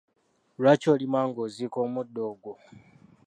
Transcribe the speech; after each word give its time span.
lwaki 0.61 0.87
olima 0.93 1.19
ng'oziika 1.27 1.77
omuddo 1.85 2.21
ogwo? 2.31 2.53